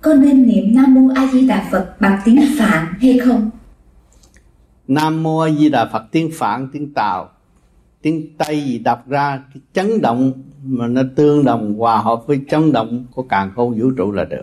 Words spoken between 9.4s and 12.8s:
cái chấn động mà nó tương đồng hòa hợp với chấn